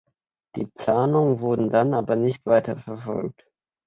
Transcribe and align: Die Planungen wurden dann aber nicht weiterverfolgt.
Die 0.55 0.65
Planungen 0.65 1.41
wurden 1.41 1.69
dann 1.69 1.93
aber 1.93 2.15
nicht 2.15 2.43
weiterverfolgt. 2.47 3.45